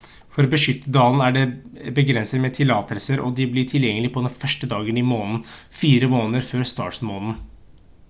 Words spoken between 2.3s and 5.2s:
med tillatelser og de blir tilgjengelig på den 1. dagen i